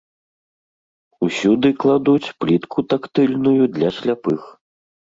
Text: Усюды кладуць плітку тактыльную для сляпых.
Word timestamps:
Усюды 1.27 1.69
кладуць 1.83 2.33
плітку 2.41 2.79
тактыльную 2.95 3.63
для 3.79 3.89
сляпых. 4.01 4.55